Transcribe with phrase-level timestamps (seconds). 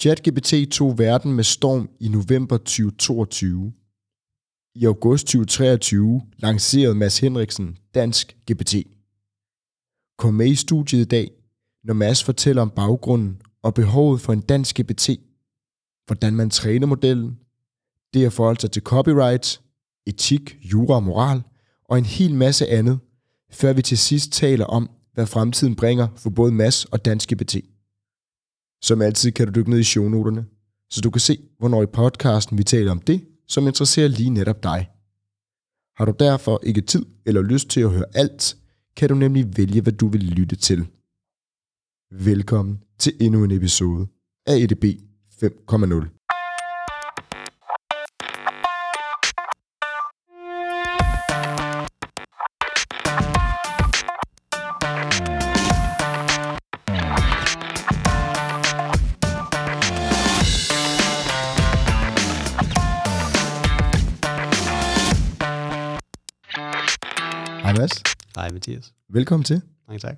[0.00, 3.72] ChatGPT tog verden med storm i november 2022.
[4.74, 8.74] I august 2023 lancerede Mads Henriksen Dansk GPT.
[10.18, 11.30] Kom med i studiet i dag,
[11.84, 15.10] når Mads fortæller om baggrunden og behovet for en dansk GPT,
[16.06, 17.38] hvordan man træner modellen,
[18.14, 19.60] det at forholde sig til copyright,
[20.06, 21.42] etik, jura og moral,
[21.84, 22.98] og en hel masse andet,
[23.50, 27.56] før vi til sidst taler om, hvad fremtiden bringer for både Mads og Dansk GPT.
[28.82, 30.46] Som altid kan du dykke ned i shownoterne,
[30.90, 34.62] så du kan se, hvornår i podcasten vi taler om det, som interesserer lige netop
[34.62, 34.90] dig.
[35.96, 38.56] Har du derfor ikke tid eller lyst til at høre alt,
[38.96, 40.86] kan du nemlig vælge, hvad du vil lytte til.
[42.10, 44.06] Velkommen til endnu en episode
[44.46, 44.84] af EDB
[45.42, 46.15] 5.0.
[67.66, 68.02] Hej Mads,
[68.36, 68.92] Hej Mathias.
[69.08, 69.60] velkommen til.
[69.88, 70.16] Mange tak.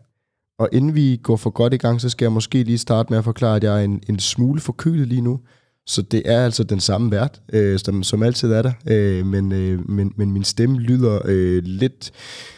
[0.58, 3.18] Og inden vi går for godt i gang, så skal jeg måske lige starte med
[3.18, 5.40] at forklare, at jeg er en, en smule forkølet lige nu.
[5.86, 8.72] Så det er altså den samme vært, øh, som, som altid er der.
[8.90, 12.10] Øh, men, øh, men, men min stemme lyder øh, lidt,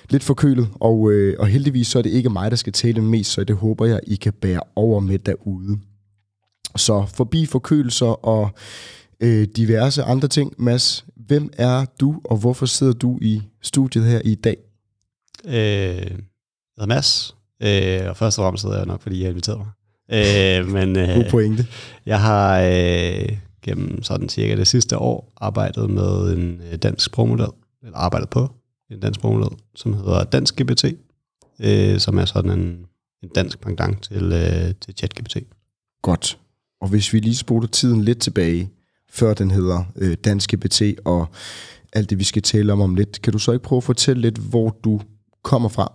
[0.08, 3.30] lidt forkølet, og, øh, og heldigvis så er det ikke mig, der skal tale mest,
[3.30, 5.78] så det håber jeg, I kan bære over med derude.
[6.76, 8.50] Så forbi forkølelser og
[9.20, 10.54] øh, diverse andre ting.
[10.58, 14.56] Mads, hvem er du, og hvorfor sidder du i studiet her i dag?
[15.44, 16.16] Øh, jeg
[16.76, 19.68] hedder Mads, øh, og først og fremmest hedder jeg nok, fordi jeg har inviteret mig.
[20.12, 21.66] Øh, men God øh, pointe.
[22.06, 27.48] jeg har øh, gennem sådan cirka det sidste år arbejdet med en øh, dansk sprogmodel,
[27.82, 28.48] eller arbejdet på
[28.90, 30.84] en dansk sprogmodel, som hedder Dansk GPT,
[31.60, 32.86] øh, som er sådan en,
[33.22, 35.36] en dansk pendant til, øh, til ChatGPT.
[36.02, 36.38] Godt.
[36.80, 38.70] Og hvis vi lige spoler tiden lidt tilbage,
[39.10, 41.26] før den hedder øh, Dansk GPT og
[41.92, 44.22] alt det, vi skal tale om om lidt, kan du så ikke prøve at fortælle
[44.22, 45.00] lidt, hvor du
[45.42, 45.92] kommer fra?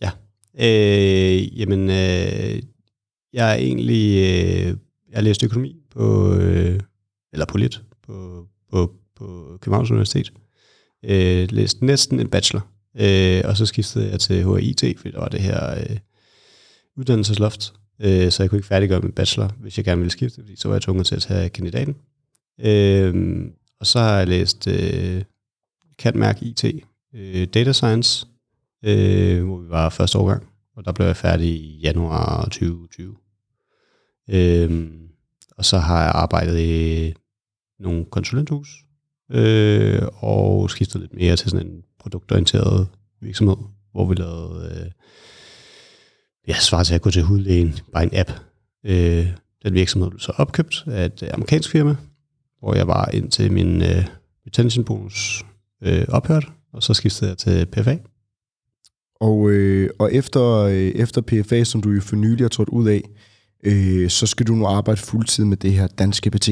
[0.00, 0.10] Ja.
[0.58, 2.62] Øh, jamen, øh,
[3.32, 4.16] jeg er egentlig...
[4.16, 4.76] Øh,
[5.12, 6.34] jeg læste økonomi på...
[6.34, 6.80] Øh,
[7.32, 10.32] eller polit på, på, på Københavns Universitet.
[11.04, 12.66] Øh, læste næsten en bachelor.
[13.00, 15.96] Øh, og så skiftede jeg til HIT, fordi der var det her øh,
[16.96, 17.72] uddannelsesloft.
[18.00, 20.68] Øh, så jeg kunne ikke færdiggøre min bachelor, hvis jeg gerne ville skifte, fordi så
[20.68, 21.96] var jeg tvunget til at tage kandidaten.
[22.60, 23.44] Øh,
[23.80, 25.22] og så har jeg læst øh,
[25.98, 26.64] CatMærk IT,
[27.14, 28.26] øh, Data Science,
[28.86, 33.16] øh, hvor vi var første årgang, og der blev jeg færdig i januar 2020.
[34.30, 34.90] Øh,
[35.56, 37.14] og så har jeg arbejdet i
[37.78, 38.68] nogle konsulenthus,
[39.30, 42.88] øh, og skiftet lidt mere til sådan en produktorienteret
[43.20, 43.56] virksomhed,
[43.92, 44.90] hvor vi lavede, øh,
[46.48, 48.30] ja, svar til at gå til hudlægen, bare en app.
[48.84, 49.26] Øh,
[49.62, 51.96] den virksomhed blev så opkøbt af et amerikansk firma,
[52.58, 54.06] hvor jeg var indtil min øh,
[54.46, 55.44] retention bonus
[55.82, 57.96] øh, ophørte, og så skiftede jeg til PFA.
[59.20, 62.88] Og, øh, og efter, øh, efter PFA, som du jo for nylig har trådt ud
[62.88, 63.02] af,
[63.62, 66.48] øh, så skal du nu arbejde fuldtid med det her Dansk GPT.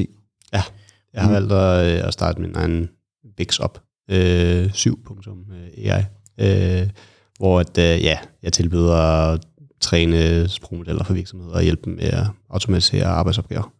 [1.13, 2.89] Jeg har valgt at, øh, at starte min egen
[3.37, 6.03] Bix op, øh, 7.ai,
[6.39, 6.89] øh,
[7.37, 9.45] hvor at, øh, ja, jeg tilbyder at
[9.81, 13.73] træne sprogmodeller for virksomheder og hjælpe dem med at automatisere arbejdsopgaver.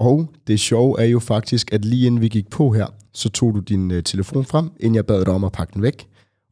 [0.00, 3.54] Og det sjove er jo faktisk, at lige inden vi gik på her, så tog
[3.54, 6.06] du din øh, telefon frem, inden jeg bad dig om at pakke den væk.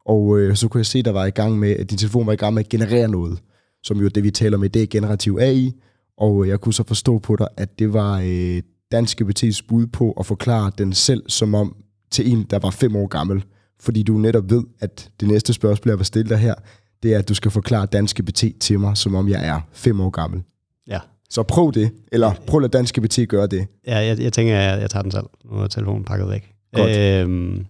[0.05, 2.33] Og øh, så kunne jeg se, der var i gang med, at din telefon var
[2.33, 3.39] i gang med at generere noget,
[3.83, 5.71] som jo det, vi taler om i dag, generativ AI.
[6.17, 9.87] Og øh, jeg kunne så forstå på dig, at det var øh, Dansk GPT's bud
[9.87, 11.75] på at forklare den selv, som om
[12.11, 13.43] til en, der var fem år gammel.
[13.79, 16.55] Fordi du netop ved, at det næste spørgsmål, jeg vil stille dig her,
[17.03, 20.01] det er, at du skal forklare Dansk GPT til mig, som om jeg er fem
[20.01, 20.43] år gammel.
[20.87, 20.99] Ja,
[21.29, 23.67] Så prøv det, eller prøv at lade Dansk GPT gøre det.
[23.87, 25.25] ja jeg, jeg tænker, at jeg, jeg tager den selv.
[25.45, 26.53] Nu er telefonen pakket væk.
[26.73, 26.97] Godt.
[26.97, 27.65] Øhm,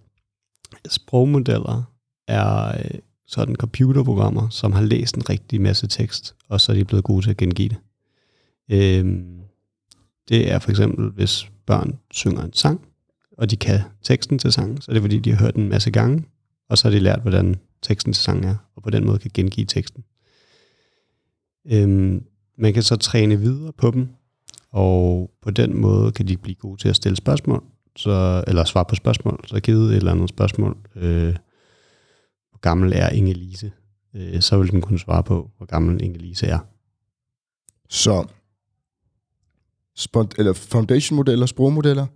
[0.88, 1.93] sprogmodeller
[2.28, 6.84] er øh, sådan computerprogrammer, som har læst en rigtig masse tekst, og så er de
[6.84, 7.78] blevet gode til at gengive det.
[8.70, 9.40] Øhm,
[10.28, 12.80] det er for eksempel, hvis børn synger en sang,
[13.38, 15.68] og de kan teksten til sangen, så er det fordi, de har hørt den en
[15.68, 16.24] masse gange,
[16.68, 19.30] og så har de lært, hvordan teksten til sangen er, og på den måde kan
[19.34, 20.04] gengive teksten.
[21.66, 22.24] Øhm,
[22.58, 24.08] man kan så træne videre på dem,
[24.70, 27.64] og på den måde kan de blive gode til at stille spørgsmål,
[27.96, 29.44] så, eller svare på spørgsmål.
[29.46, 31.34] Så givet et eller andet spørgsmål, øh,
[32.68, 33.70] gammel er Inge-Lise,
[34.14, 36.58] øh, så vil den kunne svare på, hvor gammel Inge-Lise er.
[37.88, 38.26] Så
[39.98, 42.06] spont- eller foundation-modeller, sprogmodeller,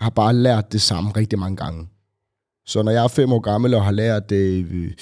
[0.00, 1.88] har bare lært det samme rigtig mange gange.
[2.66, 4.92] Så når jeg er fem år gammel og har lært øh,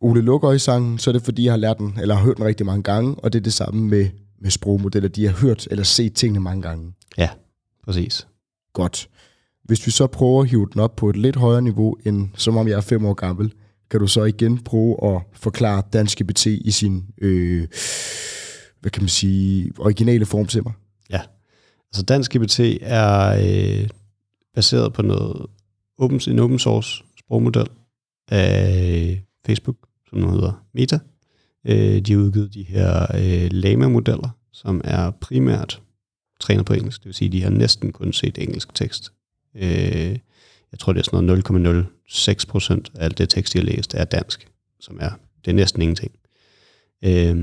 [0.00, 2.44] Ole Lukøj sangen, så er det fordi, jeg har lært den, eller har hørt den
[2.44, 4.08] rigtig mange gange, og det er det samme med,
[4.40, 6.92] med sprogmodeller, de har hørt eller set tingene mange gange.
[7.18, 7.30] Ja,
[7.84, 8.26] præcis.
[8.72, 9.08] Godt.
[9.64, 12.56] Hvis vi så prøver at hive den op på et lidt højere niveau, end som
[12.56, 13.52] om jeg er fem år gammel,
[13.92, 17.68] kan du så igen prøve at forklare dansk GPT i sin, øh,
[18.80, 20.72] hvad kan man sige, originale form til mig?
[21.10, 21.20] Ja.
[21.90, 23.88] Altså dansk GPT er øh,
[24.54, 25.46] baseret på noget
[25.98, 27.66] open, en open source sprogmodel
[28.28, 29.76] af Facebook,
[30.08, 30.98] som nu hedder Meta.
[31.66, 35.82] Øh, de har udgivet de her øh, Lama-modeller, som er primært
[36.40, 37.00] trænet på engelsk.
[37.00, 39.12] Det vil sige, de har næsten kun set engelsk tekst.
[39.54, 40.18] Øh,
[40.72, 43.94] jeg tror, det er sådan noget 0,06 procent af alt det tekst, jeg har læst,
[43.94, 44.48] er dansk,
[44.80, 45.10] som er,
[45.44, 46.12] det er næsten ingenting.
[47.04, 47.36] Øh,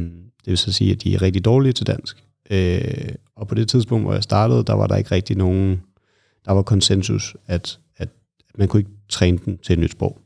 [0.46, 2.24] det vil så sige, at de er rigtig dårlige til dansk.
[2.50, 5.81] Øh, og på det tidspunkt, hvor jeg startede, der var der ikke rigtig nogen,
[6.46, 8.10] der var konsensus, at, at,
[8.50, 10.20] at man kunne ikke træne den til et nyt sprog.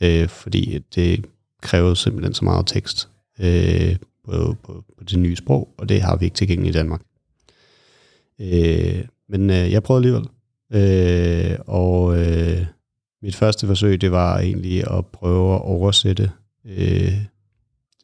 [0.00, 1.26] Øh, fordi det
[1.62, 3.08] krævede simpelthen så meget tekst
[3.40, 7.02] øh, på, på, på det nye sprog, og det har vi ikke tilgængeligt i Danmark.
[8.40, 10.28] Øh, men øh, jeg prøvede alligevel.
[10.74, 12.66] Øh, og øh,
[13.22, 16.30] mit første forsøg, det var egentlig at prøve at oversætte
[16.64, 17.12] øh,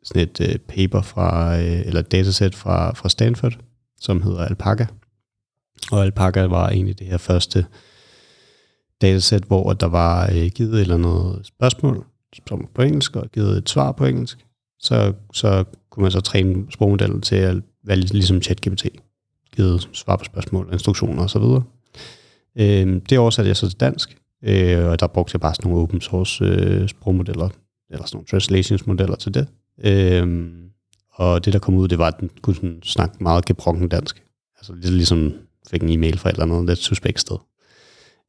[0.02, 3.58] sådan et øh, paper fra, øh, eller datasæt fra, fra Stanford,
[4.00, 4.86] som hedder Alpaca.
[5.92, 7.66] Og Alpaca var egentlig det her første
[9.00, 12.04] datasæt, hvor der var øh, givet et eller andet spørgsmål
[12.48, 14.46] som på engelsk, og givet et svar på engelsk.
[14.78, 18.86] Så, så kunne man så træne sprogmodellen til at være ligesom ChatGPT.
[19.56, 21.42] Givet svar på spørgsmål, instruktioner osv.
[22.56, 25.82] Øh, det oversatte jeg så til dansk, øh, og der brugte jeg bare sådan nogle
[25.82, 27.48] open source øh, sprogmodeller,
[27.90, 29.46] eller sådan nogle translationsmodeller til det.
[29.84, 30.48] Øh,
[31.12, 34.22] og det, der kom ud, det var, at den kunne sådan snakke meget gebrokken dansk.
[34.56, 35.32] Altså lidt ligesom
[35.70, 37.36] fik en e-mail fra et eller andet lidt suspekt sted.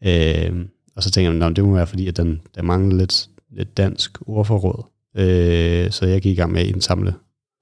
[0.06, 0.65] Øh,
[0.95, 3.77] og så tænkte jeg, at det må være fordi, at den, der mangler lidt, lidt
[3.77, 4.83] dansk ordforråd.
[5.15, 7.13] Øh, så jeg gik i gang med at indsamle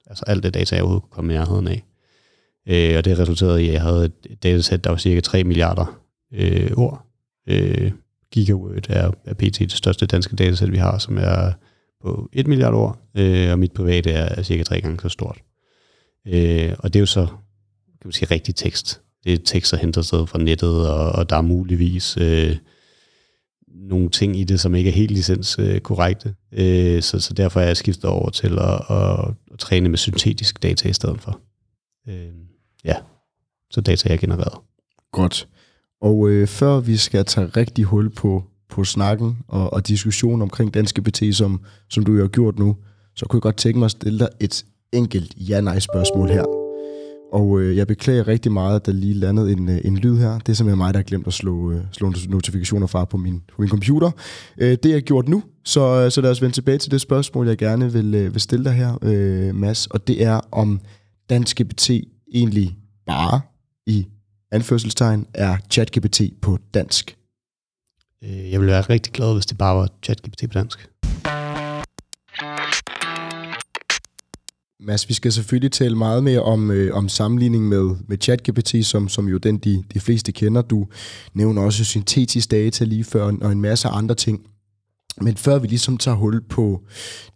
[0.06, 1.84] altså alt det data, jeg overhovedet kunne komme i nærheden af.
[2.66, 5.99] Øh, og det resulterede i, at jeg havde et datasæt, der var cirka 3 milliarder
[6.32, 7.06] øh, ord.
[7.46, 7.92] Øh,
[8.32, 9.58] Gigaword er, er pt.
[9.58, 11.52] det største danske datasæt, vi har, som er
[12.02, 15.38] på 1 milliard ord, øh, og mit private er, er cirka tre gange så stort.
[16.26, 19.00] Øh, og det er jo så, kan man sige, rigtig tekst.
[19.24, 22.56] Det er tekst, der henter sig fra nettet, og, og der er muligvis øh,
[23.68, 25.80] nogle ting i det, som ikke er helt licens øh.
[26.52, 30.62] Øh, så, så derfor er jeg skiftet over til at, at, at træne med syntetisk
[30.62, 31.40] data i stedet for.
[32.08, 32.32] Øh,
[32.84, 32.96] ja,
[33.70, 34.58] så data jeg genereret.
[35.12, 35.48] Godt.
[36.02, 40.74] Og øh, før vi skal tage rigtig hul på, på snakken og, og diskussionen omkring
[40.74, 41.60] danske BT, som,
[41.90, 42.76] som du jo har gjort nu,
[43.16, 46.44] så kunne jeg godt tænke mig at stille dig et enkelt ja-nej-spørgsmål her.
[47.32, 50.38] Og øh, jeg beklager rigtig meget, at der lige landede en, øh, en lyd her.
[50.38, 53.42] Det er simpelthen mig, der har glemt at slå, øh, slå notifikationer fra på min,
[53.54, 54.10] på min computer.
[54.58, 57.00] Øh, det er jeg gjort nu, så, øh, så lad os vende tilbage til det
[57.00, 59.86] spørgsmål, jeg gerne vil, øh, vil stille dig her, øh, Mads.
[59.86, 60.80] Og det er, om
[61.30, 61.90] dansk GPT
[62.32, 62.76] egentlig
[63.06, 63.40] bare
[63.86, 64.06] i
[64.52, 67.16] anførselstegn er ChatGPT på dansk.
[68.24, 70.88] Øh, jeg ville være rigtig glad, hvis det bare var ChatGPT på dansk.
[74.82, 79.08] Mads, vi skal selvfølgelig tale meget mere om, øh, om sammenligning med, med ChatGPT, som,
[79.08, 80.62] som jo den, de, de fleste kender.
[80.62, 80.86] Du
[81.34, 84.46] nævner også syntetisk data lige før, og en masse andre ting.
[85.20, 86.82] Men før vi ligesom tager hul på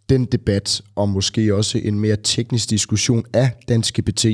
[0.09, 4.25] den debat, og måske også en mere teknisk diskussion af dansk GPT,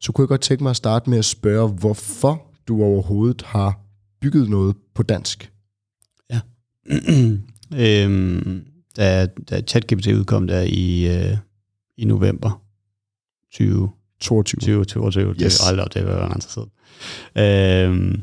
[0.00, 3.80] så kunne jeg godt tænke mig at starte med at spørge, hvorfor du overhovedet har
[4.20, 5.52] bygget noget på dansk.
[6.30, 6.40] Ja.
[7.82, 11.36] øhm, da, da ChatGPT udkom der i, øh,
[11.96, 12.62] i november
[13.52, 14.84] 20, 22.
[14.84, 15.58] 2022, yes.
[15.58, 16.62] det, aldrig, det var en tid.
[17.36, 18.22] Øhm,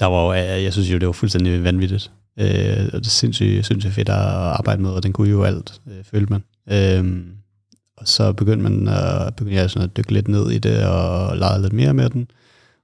[0.00, 2.12] der var jo, jeg synes jo, det var fuldstændig vanvittigt.
[2.38, 5.80] Øh, og det er sindssygt, sindssygt fedt at arbejde med, og den kunne jo alt,
[5.86, 6.44] øh, følte man.
[6.70, 7.41] Øhm,
[8.02, 11.36] og så begyndte, man, at, begyndte jeg sådan at dykke lidt ned i det, og
[11.36, 12.30] lege lidt mere med den.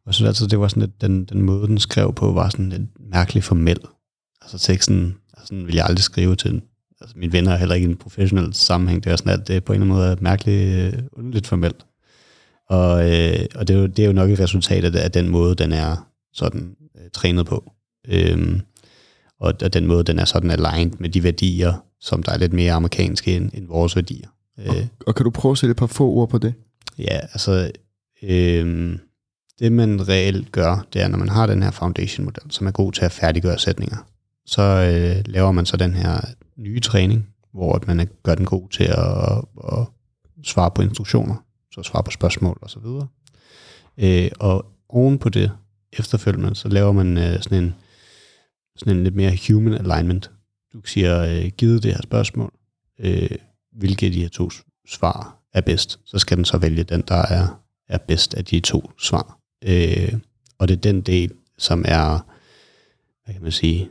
[0.07, 2.69] Og så altså, det var sådan lidt, den, den måde, den skrev på, var sådan
[2.69, 3.79] lidt mærkelig formel.
[4.43, 6.63] Altså teksten, altså, sådan ville jeg aldrig skrive til den.
[7.01, 9.05] Altså, mine venner er heller ikke i en professionel sammenhæng.
[9.05, 11.87] Det er sådan, at det på en eller anden måde er mærkeligt, øh, underligt formelt.
[12.69, 15.29] Og, øh, og det, er jo, det er jo nok et resultat af, af den
[15.29, 17.73] måde, den er sådan øh, trænet på.
[18.09, 18.61] Øhm,
[19.41, 22.53] og, og den måde, den er sådan aligned med de værdier, som der er lidt
[22.53, 24.29] mere amerikanske end, end vores værdier.
[24.59, 26.55] Og, øh, og kan du prøve at sætte et par få ord på det?
[26.99, 27.71] Ja, altså,
[28.23, 28.99] øh,
[29.59, 32.93] det man reelt gør, det er, når man har den her foundation-model, som er god
[32.93, 33.97] til at færdiggøre sætninger,
[34.47, 36.21] så øh, laver man så den her
[36.57, 39.87] nye træning, hvor man gør den god til at, at
[40.45, 42.85] svare på instruktioner, så svare på spørgsmål osv.
[42.85, 43.09] Og,
[43.99, 45.53] øh, og oven på det,
[45.93, 47.75] efterfølgende, så laver man øh, sådan, en,
[48.77, 50.31] sådan en lidt mere human alignment.
[50.73, 52.53] Du siger, øh, givet det her spørgsmål,
[52.99, 53.31] øh,
[53.73, 54.51] hvilke af de her to
[54.89, 57.59] svar er bedst, så skal den så vælge den, der er
[57.89, 59.39] er bedst af de to svar.
[59.65, 60.13] Øh,
[60.59, 62.27] og det er den del, som er,
[63.25, 63.91] hvad kan man sige,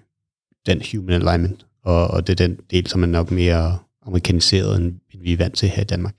[0.66, 4.94] den human alignment, og, og det er den del, som er nok mere amerikaniseret, end
[5.22, 6.16] vi er vant til her i Danmark.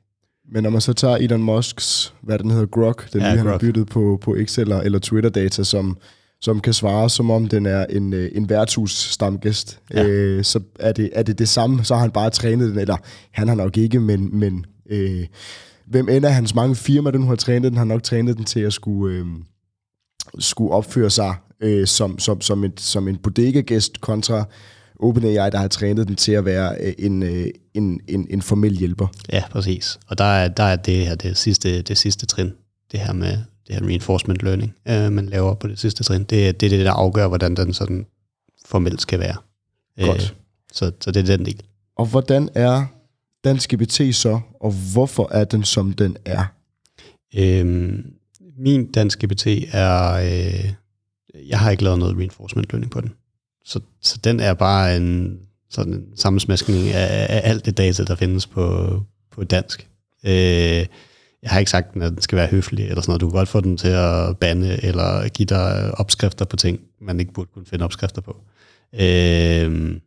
[0.53, 3.47] Men når man så tager Elon Musks, hvad den hedder, Grok, den ja, nye, han
[3.47, 5.99] har byttet på, på Excel eller Twitter-data, som,
[6.41, 10.07] som kan svare, som om den er en, øh, en værtshus-stamgæst, ja.
[10.07, 12.97] øh, så er det, er det det samme, så har han bare trænet den, eller
[13.31, 15.27] han har nok ikke, men, men øh,
[15.87, 18.61] hvem end af hans mange firmaer, den har trænet den, har nok trænet den til
[18.61, 19.27] at skulle, øh,
[20.39, 24.45] skulle opføre sig øh, som, som, som, en, som en bodega-gæst kontra
[25.01, 28.77] OpenAI, der har trænet den til at være øh, en, øh, en, en, en formel
[28.77, 29.07] hjælper.
[29.33, 29.99] Ja, præcis.
[30.09, 32.53] Og der er, der er det her det sidste, det sidste trin,
[32.93, 36.21] det her med det her reinforcement learning, øh, man laver på det sidste trin.
[36.21, 38.07] Det, det er det, der afgør, hvordan den sådan
[38.67, 39.37] formelt skal være.
[40.01, 40.23] Godt.
[40.23, 40.37] Øh,
[40.73, 41.63] så, så det er den del.
[41.97, 42.87] Og hvordan er
[43.45, 46.45] dansk GPT så, og hvorfor er den, som den er?
[47.37, 48.13] Øhm,
[48.59, 50.13] min dansk GPT er...
[50.13, 50.73] Øh,
[51.49, 53.13] jeg har ikke lavet noget reinforcement learning på den.
[53.65, 55.39] Så, så den er bare en
[55.71, 58.97] sådan en sammensmaskning af, af alt det data, der findes på,
[59.31, 59.89] på dansk.
[60.25, 60.87] Øh,
[61.43, 63.21] jeg har ikke sagt, at den skal være høflig eller sådan noget.
[63.21, 67.21] Du kan godt få den til at bande eller give dig opskrifter på ting, man
[67.21, 68.37] ikke burde kunne finde opskrifter på.
[68.93, 70.01] Øh,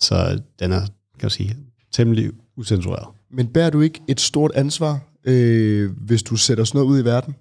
[0.00, 1.56] så den er, kan jeg sige,
[1.92, 3.08] temmelig usensureret.
[3.30, 7.04] Men bærer du ikke et stort ansvar, øh, hvis du sætter sådan noget ud i
[7.04, 7.34] verden?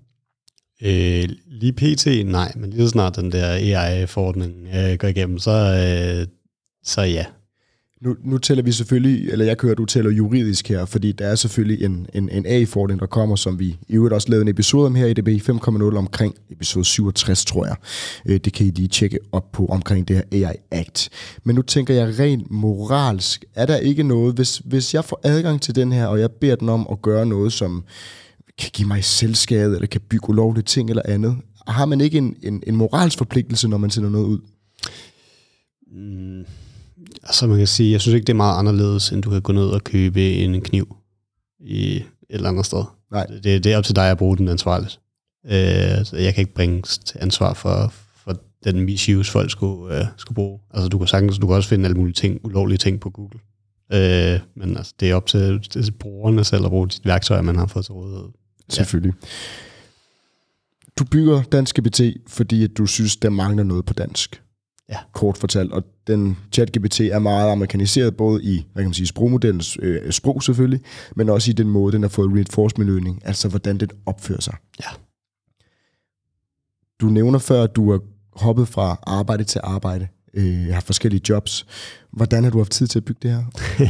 [0.82, 2.06] Øh, lige pt.
[2.26, 6.28] nej, men lige så snart den der AI-forordning øh, går igennem, så, øh,
[6.84, 7.26] så ja.
[8.02, 11.36] Nu, nu tæller vi selvfølgelig, eller jeg kører, du tæller juridisk her, fordi der er
[11.36, 14.86] selvfølgelig en, en, en AI-forordning, der kommer, som vi i øvrigt også lavede en episode
[14.86, 17.76] om her i DB 5.0 omkring episode 67, tror jeg.
[18.26, 21.10] Øh, det kan I lige tjekke op på omkring det her AI Act.
[21.44, 25.62] Men nu tænker jeg rent moralsk, er der ikke noget, hvis, hvis jeg får adgang
[25.62, 27.84] til den her, og jeg beder den om at gøre noget, som
[28.58, 31.36] kan give mig selvskade, eller kan bygge ulovlige ting eller andet.
[31.68, 34.40] Har man ikke en, en, en moralsk forpligtelse, når man sender noget ud?
[35.92, 36.46] Mm,
[37.28, 39.54] altså man kan sige, jeg synes ikke, det er meget anderledes, end du kan gå
[39.54, 40.96] ned og købe en kniv
[41.60, 42.84] i et eller andet sted.
[43.12, 43.26] Nej.
[43.26, 45.00] Det, det er op til dig at bruge den ansvarligt.
[45.46, 46.84] Øh, jeg kan ikke bringe
[47.16, 50.60] ansvar for, for den misuse, folk skulle, øh, skulle bruge.
[50.74, 53.40] Altså du kan sagtens, du kan også finde alle mulige ting, ulovlige ting på Google.
[53.94, 57.56] Øh, men altså, det er op til, til brugerne selv at bruge de værktøjer, man
[57.56, 58.30] har fået til rådighed.
[58.70, 59.14] Selvfølgelig.
[61.00, 64.42] Du bygger Dansk GPT, fordi at du synes, der mangler noget på dansk.
[64.90, 64.98] Ja.
[65.14, 65.72] Kort fortalt.
[65.72, 70.44] Og den ChatGPT er meget amerikaniseret, både i hvad kan man sige, sprogmodellens øh, sprog
[70.44, 70.82] selvfølgelig,
[71.16, 74.56] men også i den måde, den har fået reinforcement learning, altså hvordan den opfører sig.
[74.80, 74.90] Ja.
[77.02, 78.00] Du nævner før, at du er
[78.34, 81.66] hoppet fra arbejde til arbejde, øh, har forskellige jobs.
[82.12, 83.44] Hvordan har du haft tid til at bygge det her?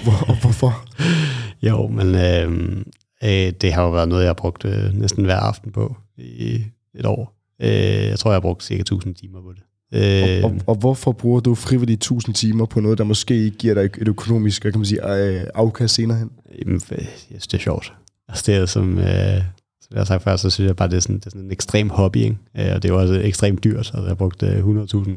[0.04, 0.86] Hvor, og hvorfor?
[1.68, 2.84] jo, men øh,
[3.24, 6.64] Øh, det har jo været noget, jeg har brugt øh, næsten hver aften på i
[6.96, 7.34] et år.
[7.62, 9.64] Øh, jeg tror, jeg har brugt cirka 1000 timer på det.
[9.92, 13.58] Øh, og, og, og hvorfor bruger du frivilligt 1000 timer på noget, der måske ikke
[13.58, 16.30] giver dig et økonomisk kan man sige, øh, afkast senere hen?
[16.60, 17.94] Jamen, jeg synes, det er sjovt.
[18.30, 19.42] Altså, det er som, øh,
[19.82, 21.46] som jeg har sagt før, så synes jeg bare, det er sådan, det er sådan
[21.46, 22.38] en ekstrem hobby, ikke?
[22.58, 23.78] Øh, og det er jo også ekstremt dyrt.
[23.78, 24.50] Altså, jeg har brugt 100.000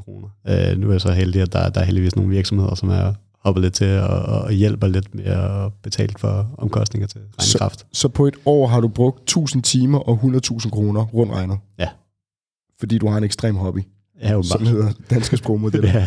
[0.04, 0.74] kroner.
[0.74, 3.62] nu er jeg så heldig, at der, der er heldigvis nogle virksomheder, som er hopper
[3.62, 7.80] lidt til og, og hjælper lidt med at betale for omkostninger til regnekraft.
[7.80, 11.58] Så, så på et år har du brugt 1000 timer og 100.000 kroner rundt regnet?
[11.78, 11.88] Ja.
[12.80, 13.80] Fordi du har en ekstrem hobby?
[14.22, 15.84] Ja, jo, som hedder Danske Sprogmodel.
[15.94, 16.06] ja.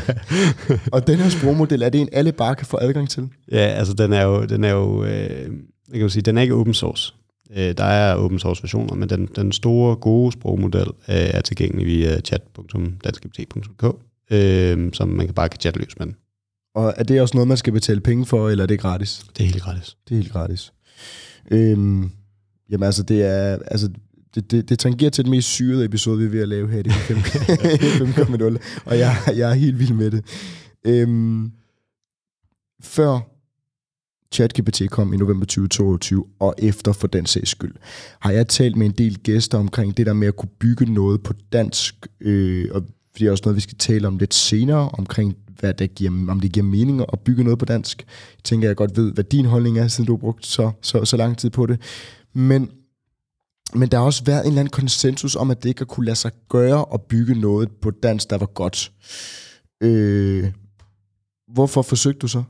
[0.91, 3.29] og den her sprogmodel, er det en, alle bare kan få adgang til?
[3.51, 5.49] Ja, altså den er jo, den er jo øh,
[5.91, 7.13] jeg kan sige, den er ikke open source.
[7.55, 11.85] Øh, der er open source versioner, men den, den store, gode sprogmodel øh, er tilgængelig
[11.85, 13.95] via chat.danskpt.dk,
[14.31, 16.15] øh, som man kan bare kan chatte løs med den.
[16.75, 19.25] Og er det også noget, man skal betale penge for, eller er det gratis?
[19.37, 19.97] Det er helt gratis.
[20.09, 20.73] Det er helt gratis.
[21.51, 22.11] Øhm,
[22.69, 23.57] jamen altså, det er...
[23.65, 23.89] Altså,
[24.35, 26.79] det, det, det tangerer til den mest syrede episode, vi er ved at lave her
[26.79, 28.57] i 5.0,
[28.89, 30.25] og jeg, jeg er helt vild med det.
[30.85, 31.51] Øhm,
[32.81, 33.19] før
[34.33, 37.75] ChatGPT kom i november 2022, og efter for den sags skyld,
[38.19, 41.23] har jeg talt med en del gæster omkring det der med at kunne bygge noget
[41.23, 42.85] på dansk, øh, og
[43.17, 46.39] det er også noget, vi skal tale om lidt senere, omkring hvad det giver, om
[46.39, 48.05] det giver mening at bygge noget på dansk.
[48.07, 51.05] Jeg tænker, jeg godt ved, hvad din holdning er, siden du har brugt så, så,
[51.05, 51.81] så lang tid på det.
[52.33, 52.69] Men,
[53.75, 56.05] men der har også været en eller anden konsensus om, at det ikke har kunne
[56.05, 58.91] lade sig gøre at bygge noget på dansk, der var godt.
[59.83, 60.51] Øh,
[61.53, 62.43] hvorfor forsøgte du så?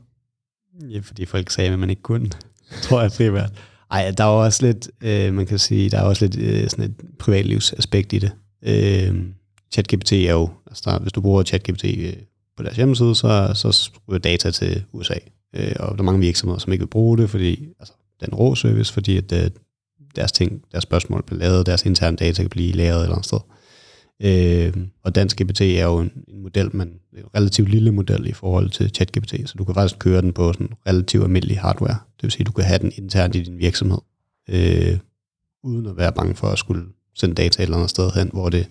[0.90, 2.30] Ja, fordi folk sagde, at man ikke kunne,
[2.82, 3.52] tror jeg primært.
[3.90, 6.84] Ej, der er også lidt, øh, man kan sige, der er også lidt øh, sådan
[6.84, 8.32] et privatlivsaspekt i det.
[8.62, 9.24] Øh,
[9.72, 12.12] ChatGPT er jo, altså der, hvis du bruger ChatGPT øh,
[12.56, 15.14] på deres hjemmeside, så, så ryger data til USA.
[15.54, 18.54] Øh, og der er mange virksomheder, som ikke vil bruge det, fordi altså, den rå
[18.54, 19.50] service, fordi at, øh,
[20.16, 23.26] deres ting, deres spørgsmål bliver lavet, deres interne data kan blive lavet et eller andet
[23.26, 23.38] sted.
[24.22, 28.26] Øh, og Dansk GPT er jo en, en model, men er en relativt lille model
[28.26, 31.98] i forhold til ChatGPT, så du kan faktisk køre den på sådan relativt almindelig hardware.
[32.16, 33.98] Det vil sige, at du kan have den internt i din virksomhed,
[34.48, 34.98] øh,
[35.62, 38.48] uden at være bange for at skulle sende data et eller andet sted hen, hvor
[38.48, 38.68] det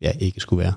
[0.00, 0.74] ja, ikke skulle være.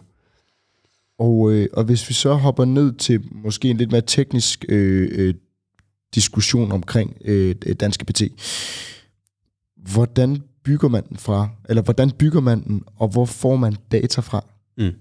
[1.19, 5.09] Og, øh, og hvis vi så hopper ned til måske en lidt mere teknisk øh,
[5.11, 5.33] øh,
[6.15, 8.21] diskussion omkring øh, dansk GPT.
[9.93, 14.21] Hvordan bygger man den fra, eller hvordan bygger man den, og hvor får man data
[14.21, 14.45] fra?
[14.77, 14.93] Mm.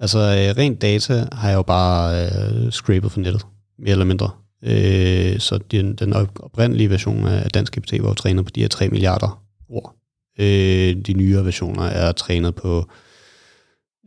[0.00, 3.46] Altså øh, rent data har jeg jo bare øh, scrapet fra nettet,
[3.78, 4.30] mere eller mindre.
[4.62, 8.68] Øh, så den, den oprindelige version af dansk GPT var jo trænet på de her
[8.68, 9.96] 3 milliarder ord.
[10.38, 12.88] Øh, de nyere versioner er trænet på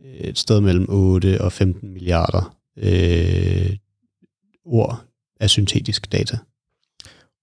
[0.06, 3.76] øh, et sted mellem 8 og 15 milliarder øh,
[4.66, 5.04] ord
[5.40, 6.38] af syntetisk data.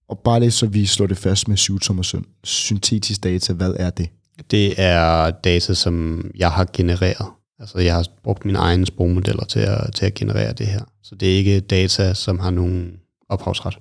[0.09, 2.25] Og bare lige så vi slår det fast med syvtommer søn.
[2.43, 4.09] Syntetisk data, hvad er det?
[4.51, 7.27] Det er data, som jeg har genereret.
[7.59, 10.81] Altså jeg har brugt mine egne sprogmodeller til at, til at generere det her.
[11.03, 12.91] Så det er ikke data, som har nogen
[13.29, 13.77] ophavsret.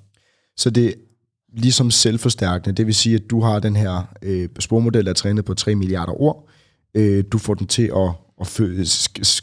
[0.57, 0.93] Så det er
[1.53, 2.77] ligesom selvforstærkende.
[2.77, 5.75] Det vil sige, at du har den her øh, sprogmodel, der er trænet på 3
[5.75, 6.49] milliarder ord.
[6.95, 8.47] Øh, du får den til at og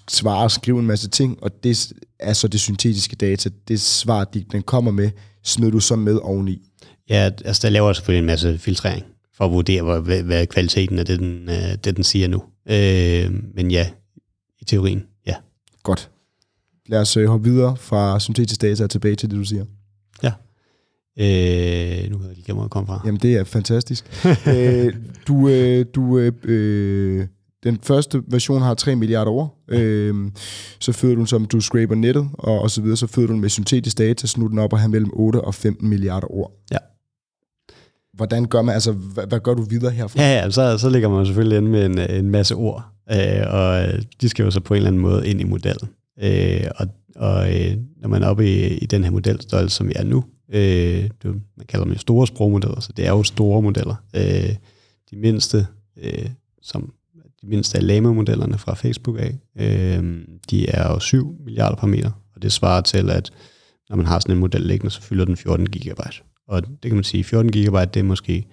[0.09, 3.49] svare og skrive en masse ting, og det er så det syntetiske data.
[3.67, 5.11] Det svar, den kommer med,
[5.43, 6.61] smider du så med oveni.
[7.11, 11.05] Ja, altså der laver selvfølgelig en masse filtrering for at vurdere, hvad, hvad kvaliteten af
[11.05, 12.43] det, den, øh, det, den siger nu.
[12.69, 13.89] Øh, men ja,
[14.59, 15.35] i teorien, ja.
[15.83, 16.09] Godt.
[16.85, 19.65] Lad os øh, hoppe videre fra syntetisk data tilbage til det, du siger.
[20.23, 20.31] Ja.
[21.19, 23.01] Øh, nu kan jeg lige hvor jeg fra.
[23.05, 24.25] Jamen, det er fantastisk.
[24.55, 24.95] øh,
[25.27, 27.27] du, øh, du øh, øh,
[27.63, 29.63] den første version har 3 milliarder ord.
[29.67, 30.31] Øhm,
[30.79, 33.49] så føder du som du scraper nettet, og, og så videre, så føder du med
[33.49, 36.51] syntetisk data, så nu den op og have mellem 8 og 15 milliarder ord.
[36.71, 36.77] Ja.
[38.21, 40.21] Hvordan gør man, altså, hvad, hvad gør du videre herfra?
[40.21, 43.83] Ja, ja så, så ligger man selvfølgelig inde med en, en masse ord, øh, og
[43.83, 45.89] øh, de skal jo så på en eller anden måde ind i modellen.
[46.23, 49.93] Øh, og og øh, når man er oppe i, i den her modelstørrelse, som vi
[49.95, 53.61] er nu, øh, det, man kalder dem jo store sprogmodeller, så det er jo store
[53.61, 53.95] modeller.
[54.15, 54.55] Øh,
[55.11, 55.67] de mindste,
[55.97, 56.29] øh,
[56.61, 56.93] som
[57.41, 62.41] de mindste af Lama-modellerne fra Facebook af, øh, de er jo 7 milliarder parametre, og
[62.41, 63.31] det svarer til, at
[63.89, 66.21] når man har sådan en model liggende, så fylder den 14 gigabyte.
[66.47, 68.45] Og det kan man sige, 14 gigabyte, det er måske,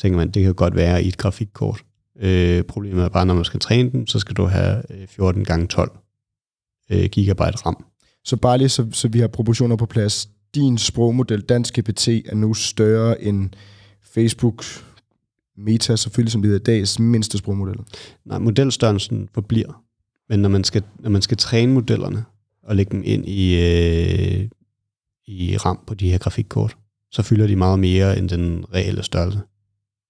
[0.00, 1.84] tænker man, det kan godt være i et grafikkort.
[2.20, 5.46] Øh, problemet er bare, når man skal træne den, så skal du have 14 øh,
[5.46, 5.90] gange 12
[6.90, 7.84] øh, gigabyte RAM.
[8.24, 10.28] Så bare lige så, så vi har proportioner på plads.
[10.54, 13.50] Din sprogmodel, dansk GPT, er nu større end
[14.02, 14.64] Facebook
[15.56, 17.76] Meta selvfølgelig, som det hedder dags mindste sprogmodel?
[18.24, 19.82] Nej, modelstørrelsen forbliver.
[20.28, 22.24] Men når man skal, når man skal træne modellerne
[22.62, 24.48] og lægge dem ind i, øh,
[25.26, 26.76] i RAM på de her grafikkort,
[27.10, 29.40] så fylder de meget mere end den reelle størrelse.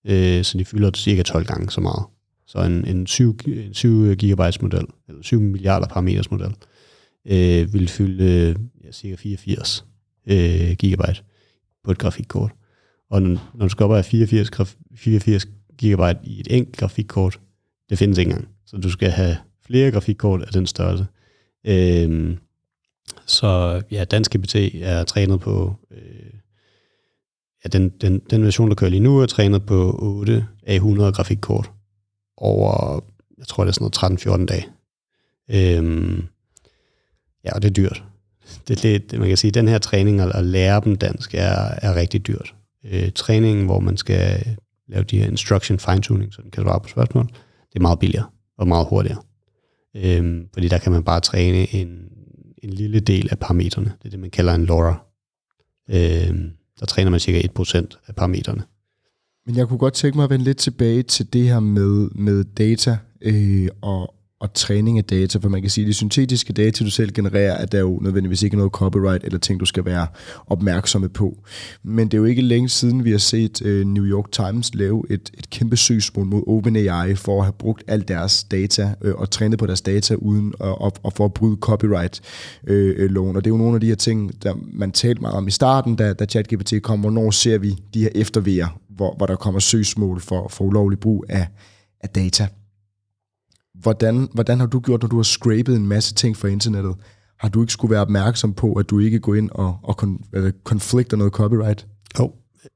[0.06, 2.04] Øh, så de fylder cirka 12 gange så meget.
[2.46, 6.54] Så en, en 7, en 7 gigabytes model, eller 7 milliarder parameters model,
[7.26, 9.84] øh, vil fylde ja, cirka 84
[10.26, 11.22] øh, gigabyte
[11.84, 12.52] på et grafikkort.
[13.10, 15.46] Og når, når du skal op af 84, 84
[15.82, 17.40] GB i et enkelt grafikkort,
[17.90, 18.48] det findes ikke engang.
[18.66, 21.06] Så du skal have flere grafikkort af den størrelse.
[21.66, 22.36] Øh,
[23.26, 26.32] så ja, dansk GPT er trænet på, øh,
[27.64, 31.12] ja, den, den, den version, der kører lige nu, er trænet på 8 af 100
[31.12, 31.70] grafikkort
[32.36, 33.00] over,
[33.38, 34.66] jeg tror det er sådan noget 13-14 dage.
[35.50, 36.24] Øhm,
[37.44, 38.04] ja, og det er dyrt.
[38.68, 41.74] Det, det, man kan sige, at den her træning at, at lære dem dansk er,
[41.82, 44.56] er rigtig dyrt øh, træningen, hvor man skal
[44.88, 47.26] lave de her instruction fine-tuning, så den kan svare på spørgsmål,
[47.72, 48.26] det er meget billigere
[48.58, 49.22] og meget hurtigere.
[49.96, 52.08] Øhm, fordi der kan man bare træne en,
[52.62, 53.92] en lille del af parametrene.
[53.98, 55.04] Det er det, man kalder en LoRa.
[55.90, 58.62] Øhm, der træner man cirka 1% af parametrene.
[59.46, 62.44] Men jeg kunne godt tænke mig at vende lidt tilbage til det her med, med
[62.44, 66.84] data øh, og, og træning af data, for man kan sige, at de syntetiske data,
[66.84, 70.06] du selv genererer, at der jo nødvendigvis ikke noget copyright eller ting, du skal være
[70.46, 71.38] opmærksomme på.
[71.82, 75.04] Men det er jo ikke længe siden, vi har set øh, New York Times lave
[75.10, 79.30] et, et kæmpe søgsmål mod OpenAI for at have brugt al deres data øh, og
[79.30, 83.30] trænet på deres data uden at, og, og for at bryde copyright-loven.
[83.30, 85.48] Øh, og det er jo nogle af de her ting, der man talte meget om
[85.48, 87.00] i starten, da, da ChatGPT kom.
[87.00, 91.24] Hvornår ser vi de her eftervejer, hvor, hvor der kommer søgsmål for, for ulovlig brug
[91.28, 91.46] af,
[92.00, 92.48] af data?
[93.82, 96.94] Hvordan, hvordan har du gjort, når du har scrapet en masse ting fra internettet?
[97.38, 100.24] Har du ikke skulle være opmærksom på, at du ikke går ind og, og kon,
[100.64, 101.86] konflikter noget copyright?
[102.18, 102.30] Jo, oh,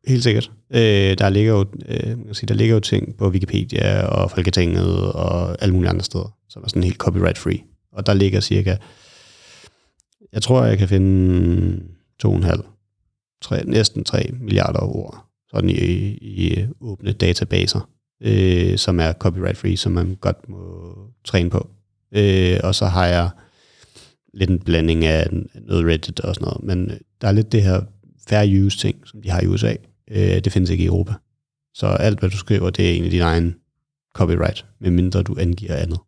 [0.09, 0.51] helt sikkert.
[0.75, 5.63] Øh, der, ligger jo, øh, sige, der ligger jo ting på Wikipedia og Folketinget og
[5.63, 7.59] alle mulige andre steder, som er sådan helt copyright-free.
[7.93, 8.77] Og der ligger cirka,
[10.33, 11.83] jeg tror, jeg kan finde
[12.19, 12.61] to og en halv,
[13.43, 15.75] tre, næsten 3 milliarder ord, sådan i,
[16.13, 17.89] i åbne databaser,
[18.23, 21.71] øh, som er copyright-free, som man godt må træne på.
[22.13, 23.31] Øh, og så har jeg
[24.35, 27.63] lidt en blanding af noget Reddit og sådan noget, men øh, der er lidt det
[27.63, 27.81] her
[28.29, 29.75] fair use ting, som de har i USA.
[30.11, 31.13] Øh, det findes ikke i Europa.
[31.75, 33.55] Så alt, hvad du skriver, det er egentlig din egen
[34.15, 35.99] copyright, medmindre du angiver andet.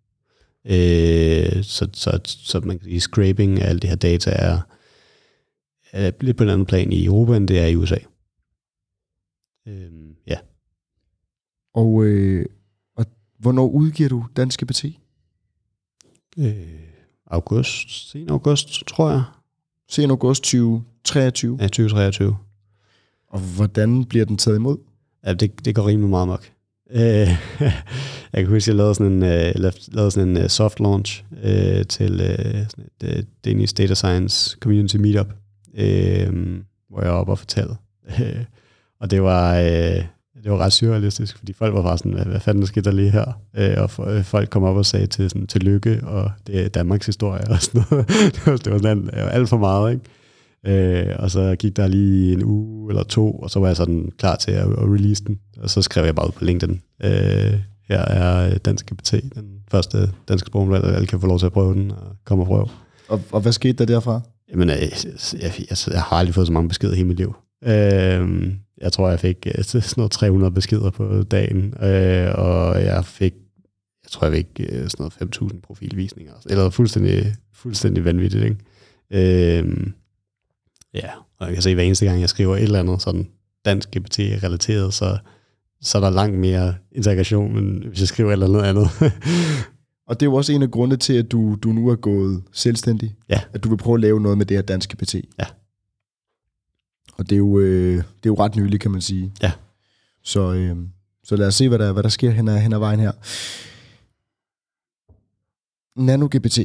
[0.66, 4.60] Øh, så, så, så man kan sige, scraping af alt det her data er,
[5.92, 7.98] er lidt på en anden plan i Europa, end det er i USA.
[9.68, 9.90] Øh,
[10.26, 10.38] ja.
[11.74, 12.46] Og, øh,
[12.96, 13.06] og
[13.38, 14.84] hvornår udgiver du Dansk GPT?
[16.38, 16.54] Øh,
[17.26, 19.22] august, sen august, tror jeg.
[19.88, 21.58] Sen august 2023.
[21.60, 22.36] Ja, 2023.
[23.28, 24.78] Og hvordan bliver den taget imod?
[25.26, 26.50] Ja, det, det går rimelig meget nok.
[26.90, 27.00] Øh,
[28.32, 29.62] jeg kan huske, at jeg lavede sådan en, uh,
[29.94, 34.56] lavede sådan en uh, soft launch uh, til uh, sådan et uh, Danish Data Science
[34.60, 35.28] Community Meetup,
[35.68, 36.34] uh,
[36.88, 37.74] hvor jeg var oppe og fortalte.
[39.00, 40.04] og det var, uh,
[40.44, 43.10] det var ret surrealistisk, fordi folk var bare sådan, hvad, hvad fanden sker der lige
[43.10, 43.40] her?
[43.58, 46.68] Uh, og for, uh, folk kom op og sagde til sådan, tillykke, og det er
[46.68, 48.08] Danmarks historie og sådan noget.
[48.08, 50.04] det var, det var sådan alt for meget, ikke?
[50.66, 54.10] Øh, og så gik der lige en uge eller to, og så var jeg sådan
[54.18, 55.38] klar til at, at release den.
[55.60, 56.80] Og så skrev jeg bare ud på LinkedIn.
[57.04, 57.54] Øh,
[57.88, 61.52] her er Dansk GPT, den første danske sprogmodel, og alle kan få lov til at
[61.52, 62.68] prøve den og komme og prøve.
[63.08, 64.20] Og, og hvad skete der derfra?
[64.50, 64.90] Jamen, jeg,
[65.32, 67.34] jeg, jeg, jeg har aldrig fået så mange beskeder i hele mit liv.
[67.64, 68.52] Øh,
[68.84, 73.32] jeg tror, jeg fik øh, sådan noget 300 beskeder på dagen, øh, og jeg fik,
[74.04, 76.32] jeg tror, jeg fik øh, sådan noget 5.000 profilvisninger.
[76.50, 78.56] Eller fuldstændig, fuldstændig vanvittigt, ikke?
[79.60, 79.86] Øh,
[80.94, 83.28] Ja, og jeg kan se, hver eneste gang, jeg skriver et eller andet sådan
[83.64, 85.18] dansk GPT-relateret, så,
[85.80, 88.88] så er der langt mere integration, end hvis jeg skriver et eller andet andet.
[90.08, 92.42] og det er jo også en af grundene til, at du, du nu er gået
[92.52, 93.14] selvstændig.
[93.28, 93.40] Ja.
[93.52, 95.14] At du vil prøve at lave noget med det her danske GPT.
[95.14, 95.44] Ja.
[97.16, 99.32] Og det er jo, øh, det er jo ret nyligt, kan man sige.
[99.42, 99.52] Ja.
[100.22, 100.76] Så, øh,
[101.24, 103.12] så lad os se, hvad der, hvad der sker hen ad, hen ad vejen her.
[105.96, 106.58] NanoGPT,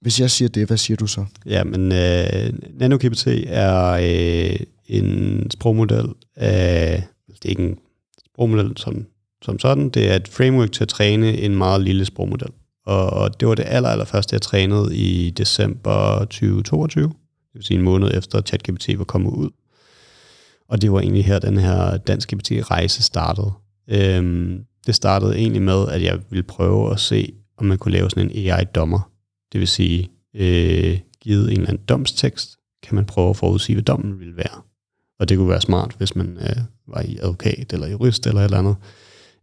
[0.00, 1.24] hvis jeg siger det, hvad siger du så?
[1.46, 7.78] Ja, men øh, NanoGPT er øh, en sprogmodel af, det er ikke en
[8.26, 9.06] sprogmodel som,
[9.42, 12.48] som sådan, det er et framework til at træne en meget lille sprogmodel.
[12.86, 17.12] Og, og det var det aller, aller første, jeg trænede i december 2022,
[17.52, 19.50] det vil sige en måned efter ChatGPT var kommet ud.
[20.68, 23.52] Og det var egentlig her, den her dansk GPT-rejse startede.
[23.88, 28.10] Øhm, det startede egentlig med, at jeg ville prøve at se, om man kunne lave
[28.10, 29.10] sådan en AI-dommer,
[29.52, 33.84] det vil sige, øh, givet en eller anden domstekst, kan man prøve at forudsige, hvad
[33.84, 34.62] dommen vil være.
[35.18, 36.56] Og det kunne være smart, hvis man øh,
[36.86, 38.76] var i advokat eller jurist eller et eller andet.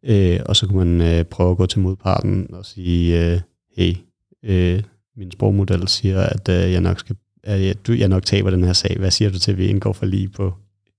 [0.03, 3.39] Øh, og så kunne man øh, prøve at gå til modparten og sige, øh,
[3.77, 3.95] hey,
[4.43, 4.83] øh,
[5.17, 8.63] min sprogmodel siger, at øh, jeg nok skal at jeg, du, jeg nok taber den
[8.63, 8.97] her sag.
[8.99, 10.53] Hvad siger du til, at vi indgår for lige på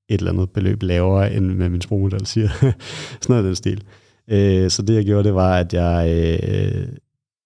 [0.08, 2.48] et eller andet beløb lavere, end hvad min sprogmodel siger?
[3.22, 3.84] Sådan noget den stil.
[4.30, 6.88] Øh, så det jeg gjorde, det var, at jeg øh,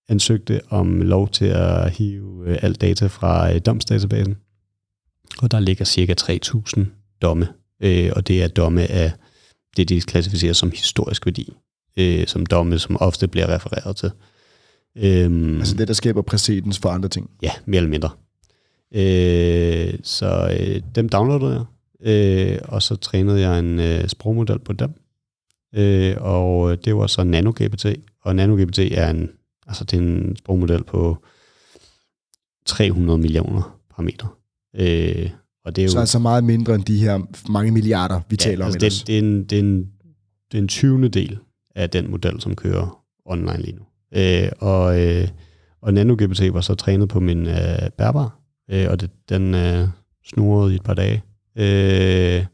[0.08, 4.36] ansøgte om lov til at hive øh, alt data fra øh, domsdatabasen.
[5.42, 6.84] Og der ligger cirka 3.000
[7.22, 7.48] domme,
[7.82, 9.12] øh, og det er domme af
[9.76, 11.52] det, de klassificerer som historisk værdi,
[11.96, 14.10] øh, som domme, som ofte bliver refereret til.
[14.96, 17.30] Øhm, altså det, der skaber præcedens for andre ting?
[17.42, 18.10] Ja, mere eller mindre.
[18.94, 21.66] Øh, så øh, dem downloadede
[22.00, 24.90] jeg, øh, og så trænede jeg en øh, sprogmodel på dem.
[25.74, 27.86] Øh, og det var så NanoGPT,
[28.22, 29.30] og NanoGPT er en
[29.70, 31.16] Altså det er en sprogmodel på
[32.66, 34.28] 300 millioner parametre.
[34.76, 35.30] Øh,
[35.64, 37.18] og det er jo, så altså meget mindre end de her
[37.50, 39.78] mange milliarder, vi ja, taler altså om det, det, er en, det, er en,
[40.52, 41.08] det er en 20.
[41.08, 41.38] del
[41.74, 43.82] af den model, som kører online lige nu.
[44.14, 45.28] Øh, og, øh,
[45.80, 48.39] og NanoGPT var så trænet på min øh, bærbar,
[48.70, 49.88] øh, og det, den øh,
[50.24, 51.22] snurrede i et par dage.
[51.56, 52.46] Øh,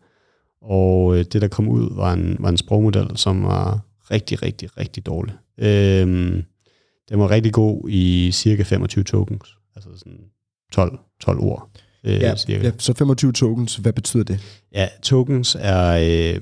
[0.61, 4.77] og øh, det, der kom ud, var en, var en sprogmodel, som var rigtig, rigtig,
[4.79, 5.35] rigtig dårlig.
[5.59, 6.43] Øh,
[7.09, 10.21] den var rigtig god i cirka 25 tokens, altså sådan
[10.73, 11.71] 12, 12 ord.
[12.05, 12.65] Øh, ja, cirka.
[12.67, 14.41] ja, så 25 tokens, hvad betyder det?
[14.73, 16.41] Ja, tokens er, øh,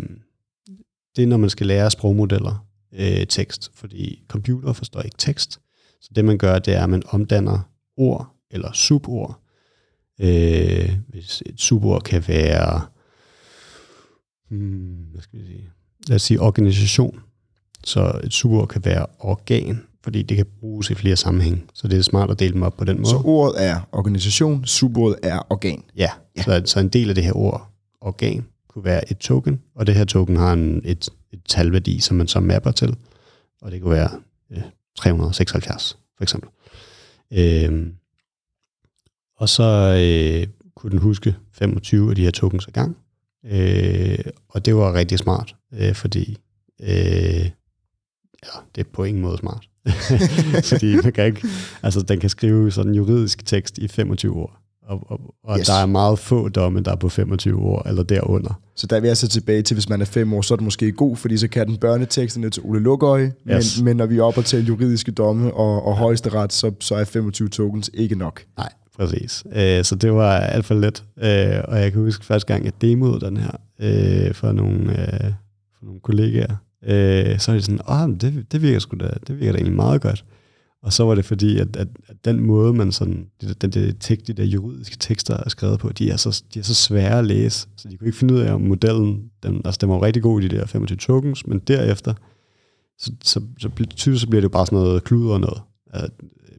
[1.17, 5.61] det er, når man skal lære sprogmodeller øh, tekst, fordi computer forstår ikke tekst.
[6.01, 7.59] Så det, man gør, det er, at man omdanner
[7.97, 9.44] ord eller subord.
[10.21, 12.83] Øh, hvis et subord kan være,
[14.51, 15.71] hmm, hvad skal vi sige,
[16.09, 17.21] lad os sige organisation.
[17.85, 21.71] Så et subord kan være organ, fordi det kan bruges i flere sammenhæng.
[21.75, 23.09] Så det er smart at dele dem op på den måde.
[23.09, 25.83] Så ordet er organisation, subordet er organ.
[25.97, 26.43] Ja, ja.
[26.43, 29.95] Så, så en del af det her ord, organ, kunne være et token, og det
[29.95, 32.97] her token har en, et, et talværdi, som man så mapper til,
[33.63, 34.11] og det kunne være
[34.53, 34.63] øh,
[34.97, 36.51] 376 for eksempel.
[37.33, 37.95] Øhm,
[39.45, 42.97] og så øh, kunne den huske 25 af de her tokens ad gang,
[43.53, 46.39] Øh, og det var rigtig smart, øh, fordi
[46.83, 47.51] øh,
[48.45, 49.69] ja, det er på ingen måde smart.
[50.71, 51.47] fordi man kan ikke,
[51.83, 54.61] altså, den kan skrive sådan en juridisk tekst i 25 år.
[54.83, 55.67] Og, og, og yes.
[55.67, 58.61] der er meget få domme, der er på 25 år eller derunder.
[58.77, 60.65] Så der vil jeg så tilbage til, hvis man er fem år, så er det
[60.65, 63.77] måske god, fordi så kan den børneteksterne til Ole Lukøje, yes.
[63.79, 66.95] men, men når vi er oppe og tale juridiske domme og, og højesteret, så, så
[66.95, 68.45] er 25 tokens ikke nok.
[68.57, 69.45] Nej, præcis.
[69.53, 71.05] Øh, så det var alt for let.
[71.19, 75.33] Øh, og jeg kan huske første gang, jeg demoede den her øh, for, nogle, øh,
[75.79, 76.57] for nogle kollegaer.
[76.83, 79.77] Øh, så er det sådan, åh, det, det virker sgu da, det virker da egentlig
[79.77, 80.25] meget godt.
[80.83, 83.93] Og så var det fordi, at, at, at den måde, man sådan, de, den, de,
[83.93, 87.19] tekst, de der juridiske tekster er skrevet på, de er, så, de er så svære
[87.19, 90.03] at læse, så de kunne ikke finde ud af, om modellen, den, altså den var
[90.03, 92.15] rigtig god i de der 25 tokens, men derefter,
[92.99, 95.61] så, så, så, så, så bliver det jo bare sådan noget kluder og noget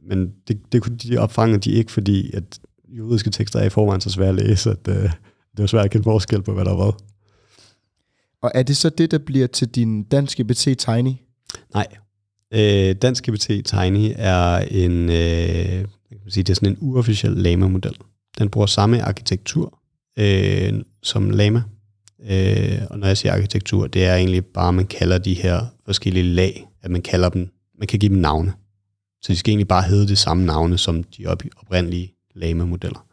[0.08, 4.00] men det, det kunne de opfange de ikke, fordi at juridiske tekster er i forvejen
[4.00, 6.76] så svære at læse, at uh, det var svært at kende forskel på, hvad der
[6.76, 6.98] var.
[8.42, 11.12] Og er det så det, der bliver til din danske BT Tiny?
[11.74, 11.86] Nej,
[12.54, 17.32] Øh, Dansk GPT Tiny er en, øh, kan man sige, det er sådan en uofficiel
[17.32, 17.96] Lama-model.
[18.38, 19.78] Den bruger samme arkitektur
[20.18, 21.62] øh, som Lama.
[22.30, 25.60] Øh, og når jeg siger arkitektur, det er egentlig bare, at man kalder de her
[25.84, 28.52] forskellige lag, at man kalder dem, man kan give dem navne.
[29.22, 33.06] Så de skal egentlig bare hedde det samme navne som de op, oprindelige Lama-modeller.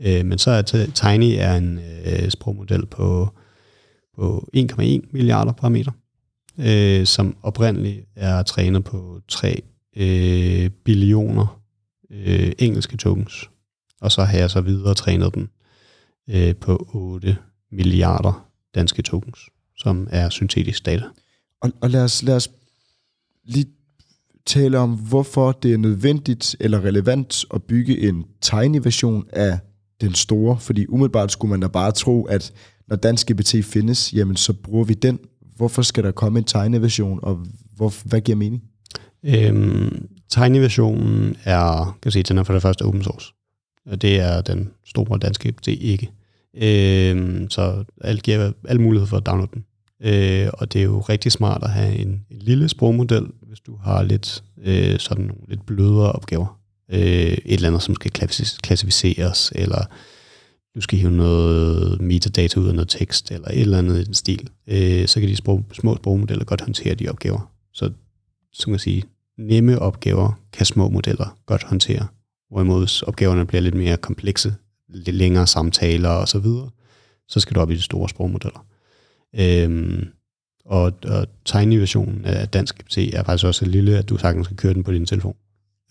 [0.00, 0.62] Øh, men så er
[0.94, 3.28] Tiny er en øh, sprogmodel på,
[4.16, 5.92] på 1,1 milliarder parametre
[6.58, 9.62] øh, som oprindeligt er trænet på 3
[9.96, 11.60] øh, billioner
[12.10, 13.50] øh, engelske tokens.
[14.00, 15.48] Og så har jeg så videre trænet den
[16.30, 17.36] øh, på 8
[17.72, 19.38] milliarder danske tokens,
[19.76, 21.04] som er syntetisk data.
[21.60, 22.50] Og, og lad, os, lad os
[23.44, 23.66] lige
[24.46, 29.58] tale om, hvorfor det er nødvendigt eller relevant at bygge en tiny version af
[30.00, 32.52] den store, fordi umiddelbart skulle man da bare tro, at
[32.88, 35.18] når dansk GPT findes, jamen så bruger vi den
[35.56, 38.62] hvorfor skal der komme en tiny version, og hvor, hvad giver mening?
[39.24, 43.32] Øhm, versionen er, kan sige, den er for det første open source.
[43.90, 46.10] Og det er den store danske GPT ikke.
[46.56, 49.64] Øhm, så alt giver alle mulighed for at downloade den.
[50.04, 53.76] Øh, og det er jo rigtig smart at have en, en lille sprogmodel, hvis du
[53.76, 56.58] har lidt øh, sådan nogle lidt blødere opgaver.
[56.90, 58.10] Øh, et eller andet, som skal
[58.62, 59.84] klassificeres, eller
[60.74, 64.14] du skal hive noget metadata ud af noget tekst, eller et eller andet i den
[64.14, 67.52] stil, øh, så kan de sprog, små sprogmodeller godt håndtere de opgaver.
[67.72, 67.90] Så,
[68.52, 69.04] som man sige,
[69.38, 72.06] nemme opgaver kan små modeller godt håndtere,
[72.50, 74.54] hvorimod opgaverne bliver lidt mere komplekse,
[74.88, 76.70] lidt længere samtaler og så videre,
[77.28, 78.66] så skal du op i de store sprogmodeller.
[79.38, 80.08] Øhm,
[80.64, 84.56] og, og tiny-versionen af dansk GPT er faktisk også så lille, at du sagtens kan
[84.56, 85.36] køre den på din telefon.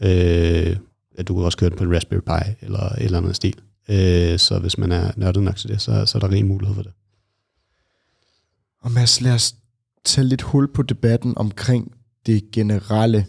[0.01, 0.77] Øh,
[1.17, 3.55] at du kan også køre den på en Raspberry Pi eller et eller andet stil.
[3.89, 6.75] Øh, så hvis man er nørdet nok til det, så, så er der rig mulighed
[6.75, 6.91] for det.
[8.81, 9.55] Og Mads, lad os
[10.03, 11.91] tage lidt hul på debatten omkring
[12.25, 13.25] det generelle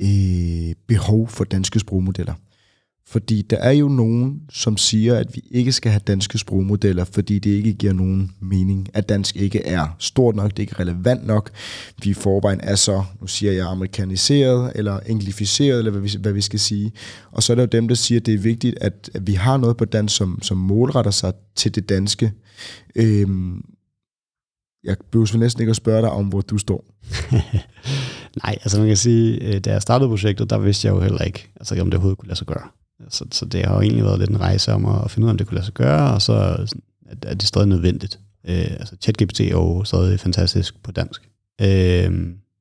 [0.00, 2.34] øh, behov for danske sprogmodeller.
[3.06, 7.38] Fordi der er jo nogen, som siger, at vi ikke skal have danske sprogmodeller, fordi
[7.38, 11.26] det ikke giver nogen mening, at dansk ikke er stort nok, det er ikke relevant
[11.26, 11.50] nok.
[12.02, 16.32] Vi i forvejen er så, nu siger jeg, amerikaniseret eller englificeret, eller hvad vi, hvad
[16.32, 16.92] vi skal sige.
[17.30, 19.32] Og så er der jo dem, der siger, at det er vigtigt, at, at vi
[19.32, 22.32] har noget på dansk, som, som målretter sig til det danske.
[22.96, 23.64] Øhm,
[24.84, 26.84] jeg behøver næsten ikke at spørge dig om, hvor du står.
[28.44, 31.22] Nej, altså man kan sige, øh, da jeg startede projektet, der vidste jeg jo heller
[31.22, 32.68] ikke, altså om det overhovedet kunne lade sig gøre.
[33.08, 35.32] Så, så det har jo egentlig været lidt en rejse om at finde ud af,
[35.32, 36.32] om det kunne lade sig gøre, og så
[37.22, 38.20] er det stadig nødvendigt.
[38.48, 42.12] Øh, altså ChatGPT er jo stadig fantastisk på dansk, øh,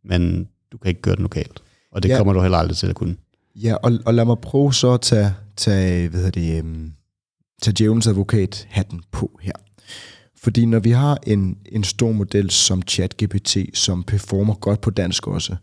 [0.03, 2.17] men du kan ikke gøre det lokalt, og det ja.
[2.17, 3.15] kommer du heller aldrig til at kunne.
[3.55, 6.93] Ja, og, og lad mig prøve så at tage, tage, hvad hedder det, um,
[7.61, 9.51] tage djævelens advokat hatten på her.
[10.43, 15.27] Fordi når vi har en, en stor model som ChatGPT, som performer godt på dansk
[15.27, 15.55] også,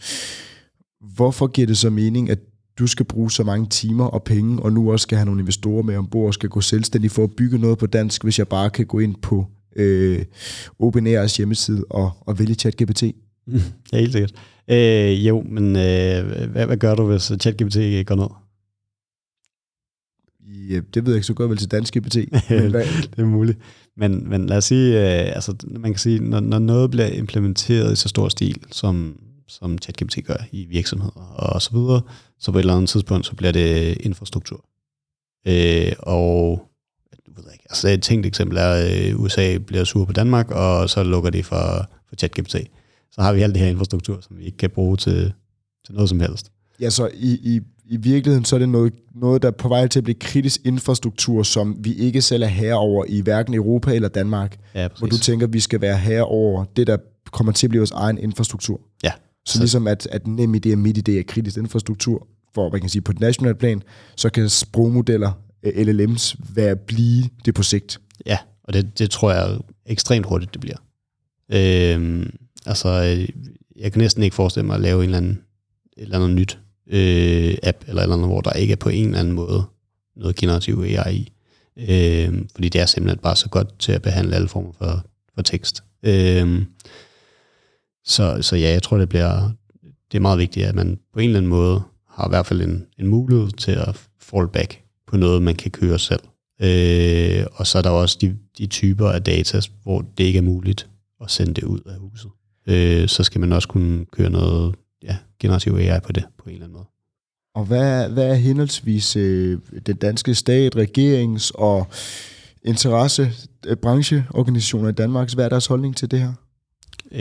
[1.01, 2.39] hvorfor giver det så mening, at
[2.79, 5.83] du skal bruge så mange timer og penge, og nu også skal have nogle investorer
[5.83, 8.71] med ombord og skal gå selvstændigt for at bygge noget på dansk, hvis jeg bare
[8.71, 10.25] kan gå ind på øh,
[10.83, 13.03] OpenAI's hjemmeside og, og vælge ChatGPT?
[13.47, 13.61] Mm,
[13.93, 14.33] ja, helt sikkert.
[14.71, 18.29] Øh, jo, men øh, hvad, hvad gør du, hvis ChatGPT går ned?
[20.71, 22.15] Ja, det ved jeg ikke, så jeg vel til dansk GPT.
[22.15, 23.59] Det er muligt.
[23.97, 27.93] Men, men lad os sige, øh, altså, man kan sige, når, når noget bliver implementeret
[27.93, 29.17] i så stor stil, som,
[29.49, 32.01] som ChatGPT gør i virksomheder og så videre,
[32.39, 34.65] så på et eller andet tidspunkt, så bliver det infrastruktur.
[35.47, 36.63] Øh, og
[37.27, 40.51] du ved ikke, altså et tænkt eksempel er, at øh, USA bliver sur på Danmark,
[40.51, 42.57] og så lukker de for, for ChatGPT.
[43.11, 45.33] Så har vi alt det her infrastruktur, som vi ikke kan bruge til,
[45.87, 46.51] til noget som helst.
[46.81, 49.87] Ja, så i, i, i virkeligheden så er det noget, noget, der er på vej
[49.87, 53.95] til at blive kritisk infrastruktur, som vi ikke selv er herre over i hverken Europa
[53.95, 54.59] eller Danmark.
[54.75, 56.97] Ja, Hvor du tænker, at vi skal være herre over det, der
[57.31, 58.81] kommer til at blive vores egen infrastruktur.
[59.03, 59.13] Ja.
[59.49, 63.03] Så, så ligesom at, at NemID og MitID er kritisk infrastruktur, for man kan sige
[63.03, 63.83] på et nationalt plan,
[64.17, 65.33] så kan sprogmodeller,
[65.63, 68.01] øh, LLM's, være blive det på sigt.
[68.27, 70.77] Ja, og det, det tror jeg ekstremt hurtigt, det bliver.
[71.53, 72.31] Øhm,
[72.67, 73.29] altså, øh,
[73.77, 75.43] jeg kan næsten ikke forestille mig at lave en eller anden,
[75.97, 79.07] et eller andet nyt øh, app, eller eller andet, hvor der ikke er på en
[79.07, 79.65] eller anden måde
[80.17, 81.33] noget generativ AI i.
[81.91, 85.43] Øhm, fordi det er simpelthen bare så godt til at behandle alle former for, for
[85.43, 85.83] tekst.
[86.03, 86.67] Øhm,
[88.09, 89.51] så, så ja, jeg tror, det bliver
[90.13, 92.61] det er meget vigtigt, at man på en eller anden måde har i hvert fald
[92.61, 96.21] en, en mulighed til at fall back på noget, man kan køre selv.
[96.63, 100.43] Øh, og så er der også de, de typer af data, hvor det ikke er
[100.43, 100.89] muligt
[101.21, 102.31] at sende det ud af huset.
[102.67, 106.53] Øh, så skal man også kunne køre noget ja, generativ AI på det på en
[106.53, 106.87] eller anden måde.
[107.55, 111.87] Og hvad, hvad er henholdsvis øh, den danske stat, regerings og
[112.65, 113.33] interesse,
[113.83, 116.33] brancheorganisationer i Danmark, hvad er deres holdning til det her?
[117.13, 117.21] Øh,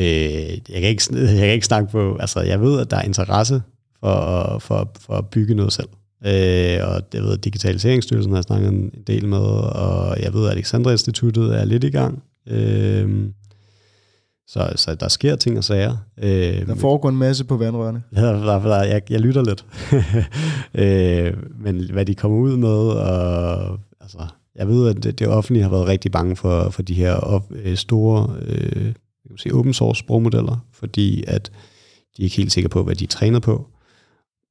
[0.70, 3.62] jeg, kan ikke, jeg kan ikke snakke på, altså jeg ved, at der er interesse
[4.00, 5.90] for, for, for at bygge noget selv.
[6.26, 10.52] Øh, og jeg ved, at Digitaliseringsstyrelsen har snakket en del med, og jeg ved, at
[10.52, 12.24] Alexandra Instituttet er lidt i gang.
[12.48, 13.30] Øh,
[14.48, 15.98] så, så der sker ting og sager.
[16.18, 18.04] Øh, der foregår en masse på vandrørene.
[18.16, 19.66] Ja, der, der, jeg, jeg lytter lidt.
[20.84, 24.18] øh, men hvad de kommer ud med, og altså,
[24.56, 27.52] jeg ved, at det, det offentlige har været rigtig bange for, for de her op,
[27.52, 28.94] øh, store øh,
[29.28, 31.52] jeg vil sige, open source sprogmodeller, fordi at
[32.18, 33.68] de er ikke helt sikre på, hvad de er trænet på.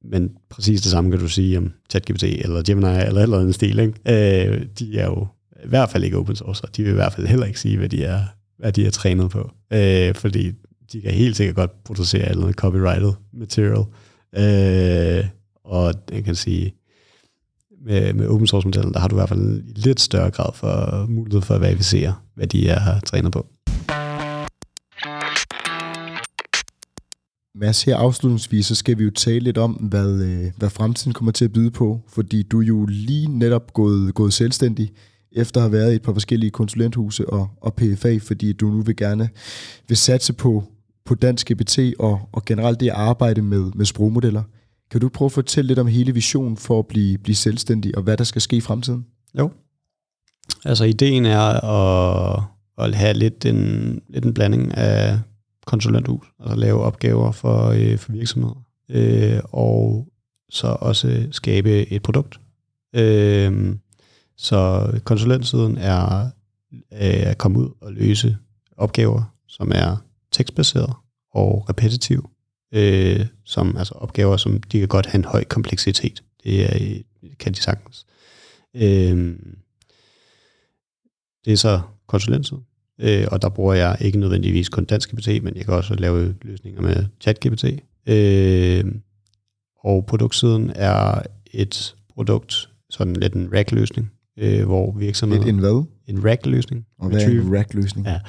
[0.03, 3.79] Men præcis det samme kan du sige om ChatGPT eller Gemini eller eller andet stil.
[3.79, 4.49] Ikke?
[4.49, 5.27] Øh, de er jo
[5.63, 7.77] i hvert fald ikke open source, og de vil i hvert fald heller ikke sige,
[7.77, 8.23] hvad de er,
[8.57, 9.51] hvad de er trænet på.
[9.73, 10.51] Øh, fordi
[10.91, 13.85] de kan helt sikkert godt producere noget copyrighted material.
[14.35, 15.27] Øh,
[15.63, 16.73] og jeg kan sige,
[17.85, 20.53] med, med open source modellen, der har du i hvert fald en lidt større grad
[20.53, 23.47] for mulighed for at verificere, hvad de er trænet på.
[27.59, 31.31] Mads, her afslutningsvis, så skal vi jo tale lidt om, hvad, øh, hvad fremtiden kommer
[31.31, 34.91] til at byde på, fordi du er jo lige netop gået, gået selvstændig,
[35.31, 38.81] efter at have været i et par forskellige konsulenthuse og, og PFA, fordi du nu
[38.81, 39.29] vil gerne
[39.87, 40.63] vil satse på,
[41.05, 44.43] på dansk GPT og, og generelt det arbejde med, med sprogmodeller.
[44.91, 48.03] Kan du prøve at fortælle lidt om hele visionen for at blive, blive selvstændig, og
[48.03, 49.05] hvad der skal ske i fremtiden?
[49.39, 49.51] Jo.
[50.65, 52.43] Altså ideen er at,
[52.77, 55.19] at have lidt en, lidt en blanding af
[55.67, 60.07] konsulenthus, altså lave opgaver for, øh, for virksomheder, øh, og
[60.49, 62.39] så også skabe et produkt.
[62.95, 63.75] Øh,
[64.37, 66.29] så konsulentsiden er
[66.73, 68.37] øh, at komme ud og løse
[68.77, 69.97] opgaver, som er
[70.31, 70.93] tekstbaseret
[71.31, 72.29] og repetitiv,
[72.71, 76.23] øh, som altså opgaver, som de kan godt have en høj kompleksitet.
[76.43, 78.05] Det er, øh, kan de sagtens.
[78.73, 79.35] Øh,
[81.45, 82.66] det er så konsulentsiden.
[83.01, 86.35] Øh, og der bruger jeg ikke nødvendigvis kun dansk GPT, men jeg kan også lave
[86.41, 87.65] løsninger med ChatGPT.
[88.07, 88.85] Øh,
[89.83, 91.21] og produktsiden er
[91.53, 95.41] et produkt, sådan lidt en rack-løsning, øh, hvor virksomheder...
[95.41, 95.83] Et en hvad?
[96.07, 96.85] En rack-løsning.
[96.99, 98.07] Og hvad er en rack-løsning?
[98.07, 98.19] Ja.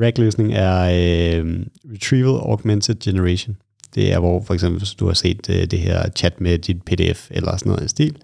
[0.00, 3.56] Rack-løsning er øh, Retrieval Augmented Generation.
[3.94, 6.82] Det er, hvor for eksempel, hvis du har set øh, det her chat med dit
[6.82, 8.16] PDF eller sådan noget i stil,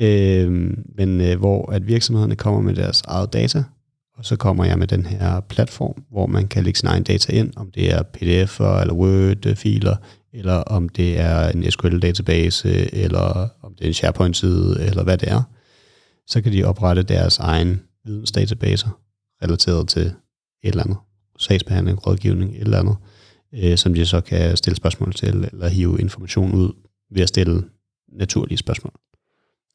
[0.00, 3.64] øh, men øh, hvor at virksomhederne kommer med deres eget data,
[4.18, 7.32] og så kommer jeg med den her platform, hvor man kan lægge sin egen data
[7.32, 9.96] ind, om det er pdf'er eller Word-filer,
[10.32, 15.28] eller om det er en SQL-database, eller om det er en SharePoint-side, eller hvad det
[15.28, 15.42] er.
[16.26, 19.00] Så kan de oprette deres egen vidensdatabaser,
[19.42, 20.14] relateret til et
[20.62, 20.98] eller andet.
[21.38, 22.96] Sagsbehandling, rådgivning, et eller andet,
[23.54, 26.72] øh, som de så kan stille spørgsmål til, eller hive information ud
[27.10, 27.64] ved at stille
[28.12, 28.92] naturlige spørgsmål.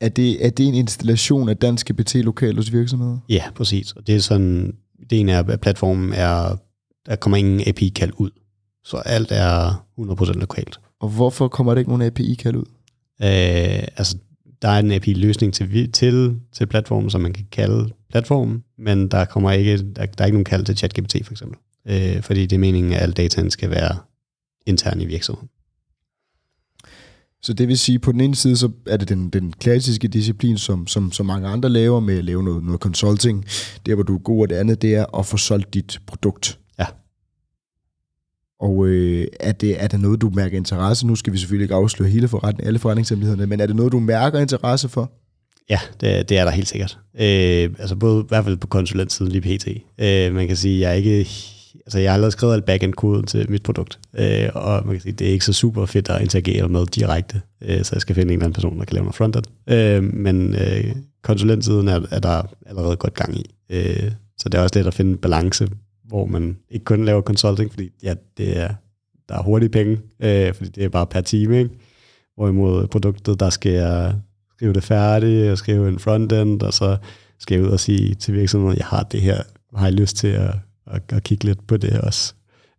[0.03, 3.17] Er det, er det en installation af dansk GPT lokalt hos virksomheder?
[3.29, 3.91] Ja, præcis.
[3.91, 4.73] Og det er sådan,
[5.09, 6.55] det ene er, at platformen er,
[7.05, 8.29] der kommer ingen API-kald ud.
[8.83, 10.79] Så alt er 100% lokalt.
[10.99, 12.65] Og hvorfor kommer der ikke nogen API-kald ud?
[13.21, 14.17] Øh, altså,
[14.61, 19.25] der er en API-løsning til, til, til platformen, som man kan kalde platformen, men der
[19.25, 21.57] kommer ikke, der, der er ikke nogen kald til ChatGPT for eksempel.
[21.87, 23.97] Øh, fordi det er meningen, at al dataen skal være
[24.65, 25.49] intern i virksomheden.
[27.43, 30.57] Så det vil sige, på den ene side, så er det den, den klassiske disciplin,
[30.57, 33.45] som, som, som mange andre laver med at lave noget, noget consulting.
[33.85, 36.59] Der, hvor du er god, og det andet, det er at få solgt dit produkt.
[36.79, 36.85] Ja.
[38.59, 41.07] Og øh, er, det, er det noget, du mærker interesse?
[41.07, 43.99] Nu skal vi selvfølgelig ikke afsløre hele forretning, alle forretningshemmelighederne, men er det noget, du
[43.99, 45.11] mærker interesse for?
[45.69, 46.99] Ja, det, det er der helt sikkert.
[47.15, 49.67] Øh, altså både i hvert fald på konsulentsiden lige pt.
[49.97, 51.29] Øh, man kan sige, jeg er ikke
[51.75, 55.11] altså jeg har allerede skrevet alt backend-koden til mit produkt, øh, og man kan sige,
[55.11, 58.33] det er ikke så super fedt at interagere med direkte, øh, så jeg skal finde
[58.33, 59.45] en eller anden person, der kan lave noget frontend.
[59.69, 64.61] Øh, men øh, konsulentsiden er, er der allerede godt gang i, øh, så det er
[64.61, 65.67] også lidt at finde en balance,
[66.05, 68.69] hvor man ikke kun laver consulting, fordi ja, det er,
[69.29, 71.69] der er hurtige penge, øh, fordi det er bare per time, ikke?
[72.35, 74.15] Hvorimod produktet, der skal jeg
[74.55, 76.97] skrive det færdigt, og skrive en frontend, og så
[77.39, 79.43] skal jeg ud og sige til virksomheden, jeg har det her,
[79.75, 80.55] har jeg lyst til at,
[80.87, 82.33] at, at kigge lidt på det også.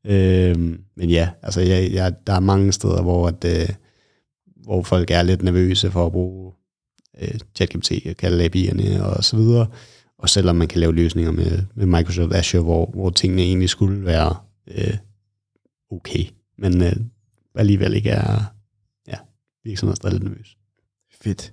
[0.06, 0.58] Øh,
[0.96, 3.68] men ja, altså jeg, jeg, der er mange steder, hvor, at, øh,
[4.56, 6.52] hvor folk er lidt nervøse for at bruge
[7.22, 9.66] øh, ChatGPT, og kalde API'erne og så videre.
[10.18, 14.04] Og selvom man kan lave løsninger med, med Microsoft Azure, hvor, hvor tingene egentlig skulle
[14.04, 14.36] være
[14.68, 14.96] øh,
[15.90, 16.24] okay,
[16.58, 16.96] men øh,
[17.54, 18.42] alligevel ikke er,
[19.08, 19.16] ja,
[19.64, 20.56] virksomheden er stadig lidt nervøs.
[21.20, 21.52] Fedt.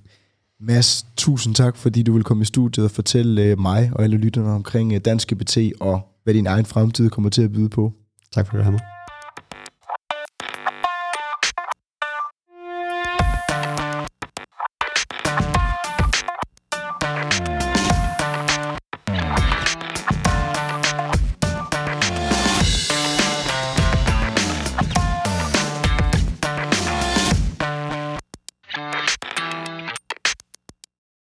[0.60, 4.18] Mads, tusind tak, fordi du vil komme i studiet og fortælle øh, mig og alle
[4.18, 7.94] lytterne omkring øh, Danske BT og hvad din egen fremtid kommer til at byde på.
[8.32, 9.01] Tak for at du have mig.